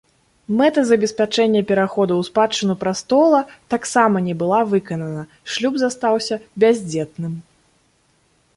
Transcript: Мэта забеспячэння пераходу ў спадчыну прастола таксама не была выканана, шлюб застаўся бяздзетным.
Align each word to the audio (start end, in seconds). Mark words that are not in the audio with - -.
Мэта 0.59 0.83
забеспячэння 0.91 1.59
пераходу 1.71 2.13
ў 2.21 2.29
спадчыну 2.29 2.73
прастола 2.85 3.41
таксама 3.73 4.23
не 4.31 4.35
была 4.41 4.61
выканана, 4.73 5.23
шлюб 5.57 5.73
застаўся 5.85 6.35
бяздзетным. 6.65 7.33